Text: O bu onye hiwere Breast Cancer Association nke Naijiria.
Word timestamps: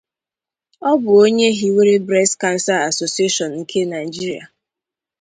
O 0.89 0.91
bu 1.03 1.11
onye 1.25 1.49
hiwere 1.59 1.95
Breast 2.07 2.33
Cancer 2.41 2.79
Association 2.89 3.49
nke 3.61 3.79
Naijiria. 3.89 4.45